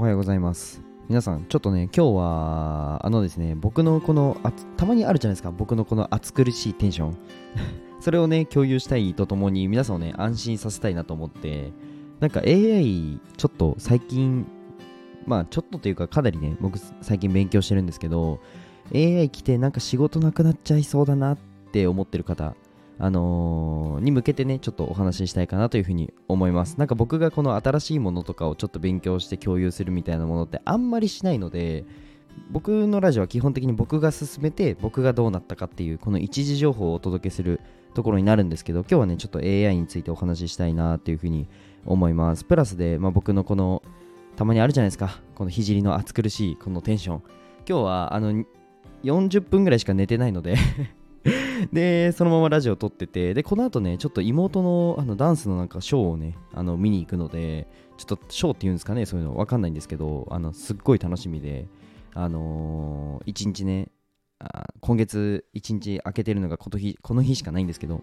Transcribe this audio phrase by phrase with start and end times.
[0.00, 0.80] おはようございます。
[1.10, 4.34] 皆さんちょっとね今日はあのですね僕のこの
[4.78, 5.50] たまにあるじゃないですか。
[5.50, 7.18] 僕のこの暑苦しいテンション。
[8.00, 11.74] それをね共有したいとともに皆さんをね安心させたいなと思って。
[12.18, 14.46] なんか AI ちょっと最近
[15.26, 18.40] まあちょっとというかかなりね僕最近勉強してるんですけど
[18.94, 21.38] AI 来てなんか仕事なくなっちゃいそうだなっ
[21.72, 22.54] て思ってる方
[23.02, 26.76] あのー、に向けてね、ちょっとお話ししたいかなというふうに思います。
[26.76, 31.84] なんか僕がこの新しいものとかをちょっと勉強して共有するみたいなものってあんまりしないので、
[32.50, 37.60] 僕のラジオは基本的に僕が進めて僕がどうなったかっていうこの一時情報をお届けする
[37.94, 41.48] ところになるんですけど今日はねちょっと AI についてお話ししたいなっていうふうに
[41.86, 42.44] 思います。
[42.44, 43.82] プラスで、まあ、僕のこの
[44.36, 45.20] たまにあるじゃないですか。
[45.34, 47.22] この聖の暑苦しいこのテンション。
[47.68, 48.44] 今日はあの
[49.04, 50.56] 40分ぐらいしか寝てないので
[51.72, 57.66] で、そのままラジオ撮ってて、で、この後ね、ちょっと妹のあのダンスのなんかショーをね、あの見に行くので、
[57.96, 61.68] ちょっとショーっていうんですかね、そういうのわかんないんですけど、あのすっごい楽しみで、
[62.14, 63.88] あのー、一日ね、
[64.38, 68.02] あ今月一日空けてるのがこの日この日しかないんですけど、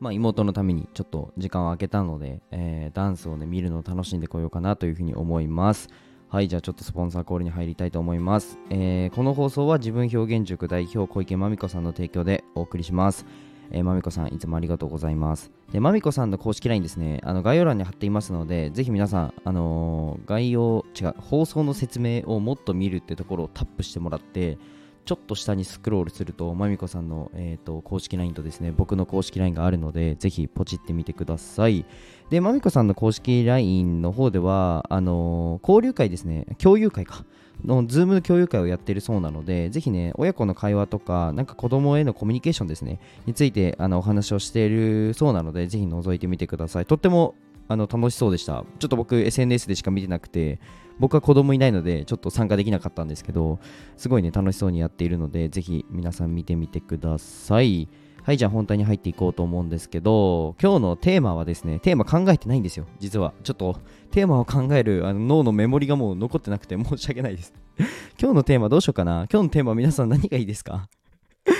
[0.00, 5.88] まあ、妹のためにちょっと時間を空けたので、えー、ダンスをね見るのを楽しんでこようかなというふうに思います。
[6.28, 8.58] はい、じゃあちょっとスポンサーコールに入りたいと思います。
[8.68, 13.24] えー、この放送は自分表現塾代表小池まみこさんの提供でお送りします。
[13.70, 15.52] えー、まみこさん、いつもありがとうございます。
[15.70, 24.58] で、まみこさんの公式 LINE ですね、あの概要欄に貼っていますので、ぜひ皆さん、あのー、概要、違う、放送の説明をもっと見るってところをタップしてもらって、
[25.06, 31.86] ちょっと下にスクロールすると、まみこさんの、えーと、公式 LINE とですね、僕の公式 LINE があるので、ぜひポチってみてください。
[32.28, 37.24] で、まみこさんの公式 LINE の方では、あのー、交流会ですね、共有会か。
[37.64, 46.86] の Zoom の共有会をやっているそうなので、ぜひね、親子の会話とか、なんか子供へのコミュニケーションですね、についてあのお話をしているそうなので、ぜひ覗いてみてください。
[46.86, 47.36] とっても
[47.68, 48.64] あの楽しそうでした。
[48.78, 50.58] ちょっと僕 SNS でしか見てなくて、
[50.98, 53.58] 僕は子供いないのでちょっと参加できなかったんですけど、
[53.96, 57.88] すごいね、楽しそうにやっているので、ぜひ皆さん見てみてください。
[58.22, 63.34] はい、じゃあ本題に入っていこうと思うんですけど、今日のテーマはですね、テーマ考えてないんですよ、実は。
[63.44, 63.76] ちょっと
[64.10, 67.52] テーマを考えるあの脳のメモリがもう残ってなくて申し訳ないです。
[68.20, 70.88] 今日のテーマどうしようかな今日のテーマ皆さん何がいいですか？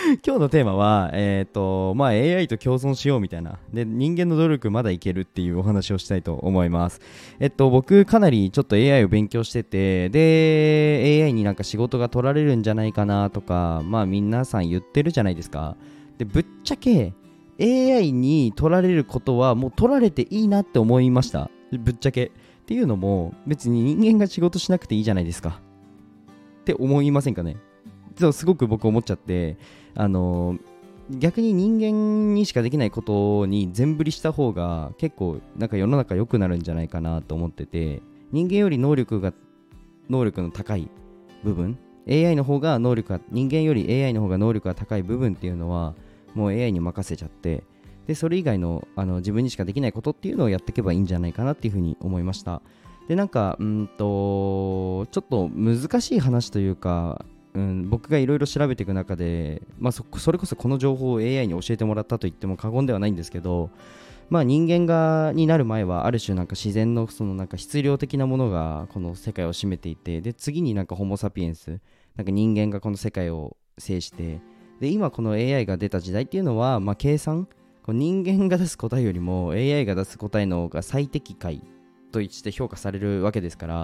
[0.25, 3.59] 今日のテーマは、えっ、ー、と、まあ AI と共存しようみたいな。
[3.73, 7.01] で、人間の努力まだいけるっていうお話をしたいと思います。
[7.41, 15.77] えっと、僕かなりちょっと AI を勉強してて、で、AI になんか仕事が取られるんじゃないかなとか、まあ皆さん言ってるじゃないですか。
[16.19, 17.13] で、ぶっちゃけ
[17.61, 21.51] AI に取られることはもう取られていいなって思いました。
[21.73, 22.27] ぶっちゃけ。
[22.27, 22.31] っ
[22.67, 25.61] ていうのも、別に人間が仕事しなくていいじゃないですか。
[26.61, 27.57] って思いませんかね？
[28.19, 29.57] そうすごく僕思っちゃって
[29.95, 30.59] あの
[31.11, 39.33] 逆に人間にしかできないことに全振りした方が結構なんか世の中良くなるんじゃないかなと思ってて人間より能力が
[40.11, 40.91] 能力の高い
[41.45, 41.79] 部分
[42.09, 45.95] AI の方が能力が人間より AI の方が能力が高い部分っていうのは
[46.35, 47.65] もう AI に任せちゃって
[48.07, 52.63] でそれ以外のあの自分にしかできないことっていうのをやっていけばいいんじゃないかなっていうふうに思いました。
[53.09, 57.25] でなんかうんとちょっと難しい話というか
[57.57, 63.71] うん、僕がいろいろ調べていく中で、まあそ、それこそこの情報を AI に教えてもらったと言っても過言ではないんですけど、
[64.29, 71.81] まあ、人間がになる前はある種なんか自然のそのなんか質量的なものがこの世界を占めていてで次になんかホモ・サピエンス
[72.17, 74.41] なんか人間がこの世界を制して
[74.81, 77.49] で今この AI が出た時代っていうのは、まあ、計算
[77.83, 81.63] こ人間が出す答えよりも AI が出す答えの方が最適解
[82.11, 83.75] として評価されるわけですから、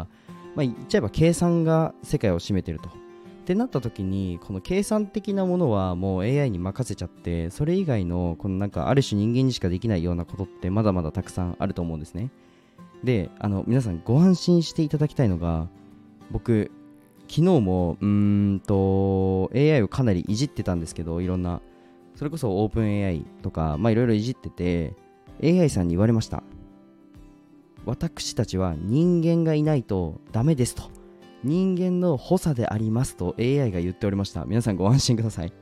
[0.57, 3.02] まあ、言っちゃえば計算が世界を占めてると。
[3.43, 12.31] ってなった時にこの計算的なものはもう AI に任せちゃってそれ以外のこのなんかある種人間にしかできないようなことってまだまだたくさんあると思うんですね。
[13.03, 15.67] であの皆さんご安心していただきたいのが
[16.31, 16.71] 僕
[17.23, 21.61] 昨日もうーんと AI をかなりいじってたんですけどいろんな
[22.15, 24.95] それこそオープン AI とかまあいろいろいじってて
[25.43, 26.45] AI さんに言われました。
[27.85, 31.02] 私たちは人間がいないとダメですと。
[31.45, 34.45] 人間の補佐でありますと AI が言っておりました。
[34.45, 35.53] 皆さんご安心ください。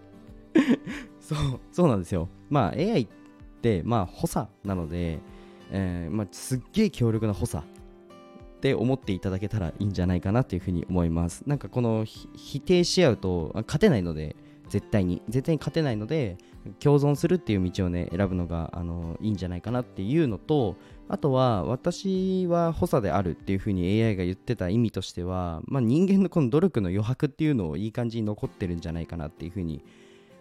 [1.21, 2.29] そう、そうなんですよ。
[2.49, 3.09] まあ AI っ
[3.63, 5.21] て、まあ補佐なので、
[5.71, 7.63] えー、まあ、すっげえ強力な補佐っ
[8.61, 11.45] て思っていただけたらいいんじゃないかなというふうに思います。
[11.47, 14.37] なんかこの否定し合うと勝てないので、
[14.71, 15.21] 絶対に。
[15.29, 16.39] 絶対に勝てないので、
[16.79, 20.77] 共存するっていう道をね、選ぶのがあのいいんじゃないかなっていうのと、
[21.09, 29.83] あとは私は補佐であるっていうふうに AI が言ってた意味としては、まあ、人間のこの努力の余白っていうのをいい感じに残ってるんじゃないかなっていうふうに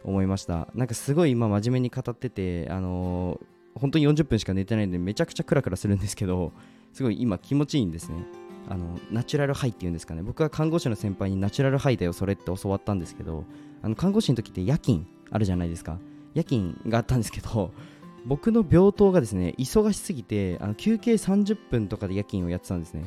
[0.03, 6.51] 思いましたなんかすごい今真面目に語っててあのー、本当に40分しか寝てないんでめちゃくちゃクラクラするんですけど
[6.93, 8.27] すごい今気持ちいいんですね
[8.67, 10.21] あのナチュラルハイっていうんですかね。
[10.21, 13.45] 僕は看護師の先輩にナチュラルハイだよそれって教わったんですけど
[13.81, 15.97] あの看護師の時って夜勤あるじゃないですか。
[16.33, 17.71] 夜勤があったんですけど
[18.25, 23.05] 僕の病棟がですね忙しすぎてあの休憩30分とかで夜勤をやってたんですね。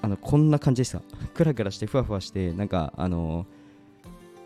[0.00, 1.02] あのこんな感じでした。
[1.34, 3.46] クラクラしてふわふわしてなんかあの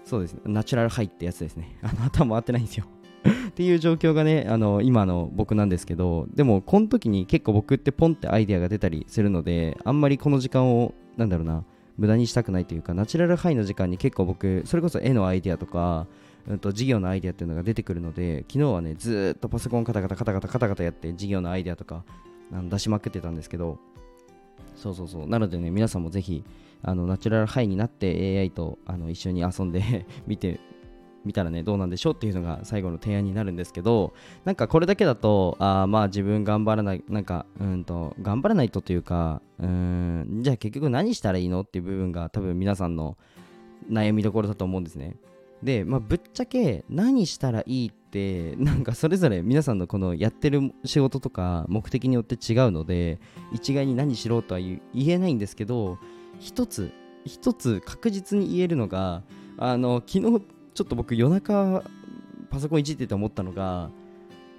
[0.04, 0.34] そうです。
[0.34, 1.78] ねナチュラルハイってやつですね。
[1.82, 2.86] あの頭回ってないんですよ。
[3.48, 11.64] っていう状況がねあの今の僕なんですけどでもこの時に結構僕ってポンってアイデアが出たりするのであんまりこの時間をなんだろうな
[11.98, 16.06] 無駄にしたくないというかナチュラルハイの時間に結構僕それこそ絵のアイデアとか
[16.48, 22.04] うんと事業のアイデアっていうのが出てくるので昨日はねずっとパソコンカタカタカタカタカタカタやって事業のアイデアとか
[22.52, 23.78] あの出しまくってたんですけど
[24.76, 25.26] そうそうそう。
[25.26, 26.44] なのでね皆さんもぜひ
[26.82, 30.60] あのナチュラルハイになって AI とあの一緒に遊んで 見て
[31.26, 34.14] みたらねどうなんでしょうっていうのが最後の提案になるんですけど
[34.44, 43.18] なんかこれだけだとあまあ自分頑張らないなんかうんと頑張らないとというかうんじゃあ結局何したらいいのっていう部分が多分皆さんの
[43.90, 45.16] 悩みどころだと思うんですね。
[45.62, 53.18] で、まあ、ぶっちゃけ何したらいいってなんかそれぞれ皆さんのこのやってる仕事とか目的によって違うので
[53.52, 55.98] 一概に何しろとは言えないんですけど
[56.38, 56.92] 一つ
[57.24, 59.22] 一つ確実に言えるのが
[59.58, 60.42] あの昨日
[60.76, 61.82] ちょっと僕夜中
[62.50, 63.90] パソコンいじってて思ったのが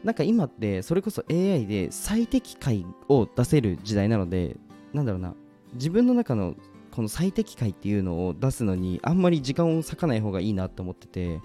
[0.04, 4.58] なんか今ってそれこそ AI で最適解を出せる時代なので
[4.94, 5.36] なんだろうな
[5.74, 6.56] 自分の中の
[6.92, 11.40] この最適解っていうのを出すのにあんまり時間を割かない方がいいなと思ってて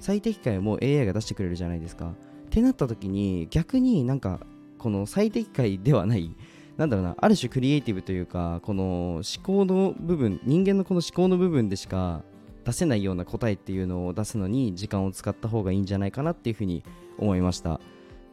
[0.00, 2.08] 最適解も AI が出してくれるじゃないですか。
[2.08, 4.40] ってなった時に逆になんか
[4.78, 6.34] この最適解ではない
[6.76, 12.22] なんだろうなある種クリエイティブというかこの思考の部分人間のこの思考の部分でしか
[12.66, 16.82] 出せないような答えっていうのを出すのに時間を使った方がいいんじゃないかなっていうふうに
[17.16, 17.74] 思いました。
[17.74, 17.80] っ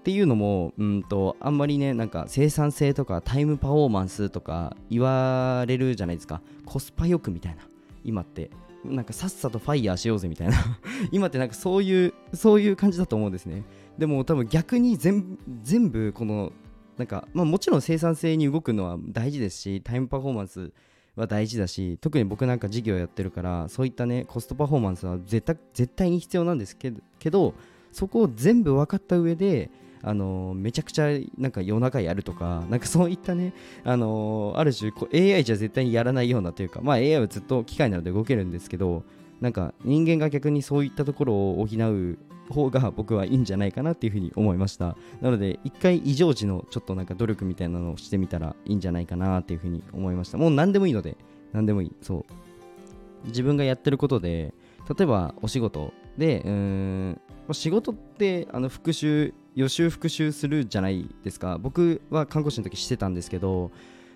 [0.03, 6.41] ていうのもうんとあんまりねなんか生産性とかタイムパフォーマンスとか言われるじゃないですか。
[6.65, 7.61] コスパよくみたいな。
[8.03, 8.49] 今って。
[8.83, 10.57] なんかさっさとファイヤーしようぜみたいな。
[11.13, 13.63] 今ってなんかそういうそういう感じだと思うんですね。
[13.99, 16.51] でも多分逆に全全部この
[16.97, 20.73] なんかまあもちろん生産性に動くのは大事ですしタイムパフォーマンス
[21.15, 26.91] は大事だし特に僕なんか事業やってるからそういったねコストパフォーマンスは絶対絶対に必要なんですけ
[27.29, 27.53] ど
[27.91, 29.69] そこを全部分かった上で
[30.05, 31.07] あの、めちゃくちゃ
[31.37, 33.53] なんか夜中やるとかなんかそういったね、
[33.85, 39.03] あの、ある種こう AI じゃ絶対にやらないようなというかまあ AI はずっと機械なので動けるんですけど
[39.39, 42.17] なんか人間が逆にそういったところを補う
[42.49, 44.97] 方が僕はいいんじゃないかなっていうふうに思いました。
[45.21, 50.37] なので一回異常時のちょっとなんか努力みたいなのをしてみたらいいんじゃないかなっていうふうに思いました。
[50.37, 51.17] もう何でもいいので
[51.53, 51.91] 何でもいい。
[52.01, 53.27] そう。
[53.27, 54.53] 自分がやってることで
[54.97, 61.57] 例えばお仕事でうーん仕事ってあの復習予習復習するじゃないですか。
[61.57, 63.71] 僕は看護師の時してたんですけど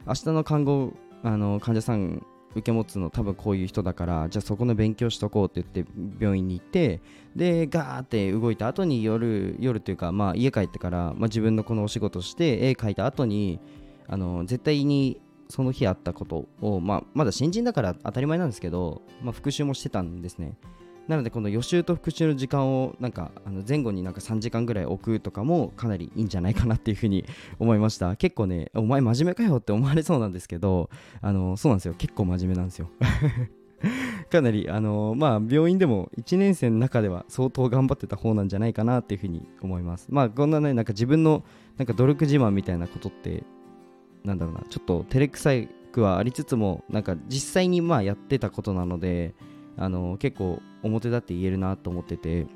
[0.06, 0.94] 明日の看護
[1.24, 2.25] あの患者さん
[2.57, 7.01] 受け持つの多分こういう人だからじゃあそこの勉強しとこうって言って病院に行って
[7.36, 13.59] でガーって動いた後に夜夜というかまあ家帰ってから、まあ、自分のこのお仕事して絵描いた後に
[14.07, 20.57] あの絶対にその日あったことを、まあ、まだ新人だから当たり前なんですけど、まあ、復習もしてたんですね。
[21.07, 27.25] なのでこの予習と復習の時間をなんかあの前後になんか3時間ぐらい置くとかもかなりいいんじゃないかなっていうふうに
[27.60, 28.15] 思いました。
[28.17, 30.89] 結構ねお前真面目かよって思われそうなんですけど
[31.22, 31.96] あのそうなんですよ。
[31.98, 32.89] 結構真面目なんですよ。
[34.29, 40.08] かなりあのまあ病院でも1年生の中では相当頑張ってた方なんじゃないかなっていうふうに思います。
[40.10, 41.43] まあこんなねなんか自分の
[41.77, 43.43] なんか努力自慢みたいなことって
[44.25, 49.34] なんだろうなちょっと照れくさいくはありつつもなんか実際にまあやってたことなので
[49.77, 52.48] あの結構表立って言えるなと思ってて。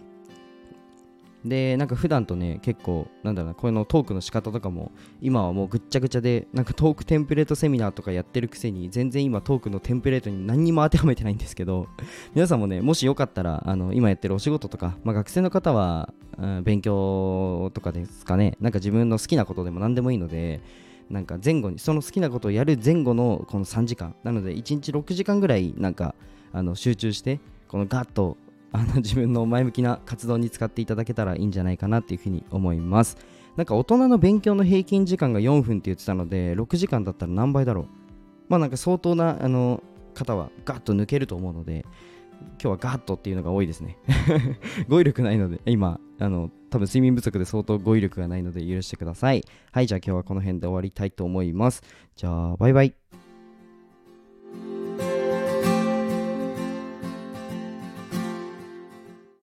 [1.46, 11.88] でなんか普段とね結構なんだろうなこのトークの仕方とかも今はもうぐっちゃぐちゃでなんかトークテンプレートセミナーとかやってるくせに全然今トークのテンプレートに何にも当てはめてないんですけど
[12.36, 18.56] 皆さんもねもしよかったらあの今やってるお仕事とか、まあ、学生の方は、うん、勉強とかですかね。
[18.62, 20.62] なんか自分の好きなことでも何でもいいので
[21.10, 24.14] なんか前後にその好きなことをやる前後のこの3時間。
[24.24, 26.14] なので1日6時間ぐらいなんか
[26.54, 28.38] あの集中してこのガッと
[28.74, 33.18] あの自分の前向きな活動に使っていただけたらいいんじゃないかなっていうふうに思います。
[33.58, 37.86] なんか大人の勉強の平均時間が4分って言ってたので6時間だったら何倍だろう。
[38.48, 41.86] まあなんか相当なあの方はガッと抜けると思うので
[42.42, 43.98] 今日はガッとっていうのが多いですね。
[44.88, 49.44] 語彙力ないので今あの多分睡眠不足で相当語彙力がないので許してください。
[49.72, 51.84] はいじゃあ今日はこの辺で終わりたいと思います。
[52.16, 52.96] じゃあバイバイ。